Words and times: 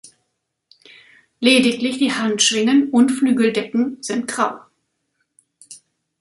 Lediglich 1.41 1.99
die 1.99 2.11
Handschwingen 2.11 2.89
und 2.89 3.11
Flügeldecken 3.11 4.01
sind 4.01 4.27
grau. 4.27 4.59